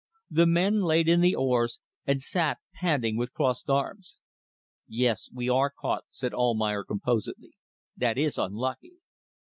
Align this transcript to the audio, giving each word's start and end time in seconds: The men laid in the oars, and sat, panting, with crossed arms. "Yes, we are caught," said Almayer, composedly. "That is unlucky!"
The 0.31 0.47
men 0.47 0.81
laid 0.81 1.07
in 1.07 1.21
the 1.21 1.35
oars, 1.35 1.77
and 2.07 2.19
sat, 2.19 2.57
panting, 2.73 3.17
with 3.17 3.33
crossed 3.33 3.69
arms. 3.69 4.17
"Yes, 4.87 5.29
we 5.31 5.47
are 5.47 5.69
caught," 5.69 6.05
said 6.09 6.33
Almayer, 6.33 6.83
composedly. 6.83 7.51
"That 7.95 8.17
is 8.17 8.39
unlucky!" 8.39 8.93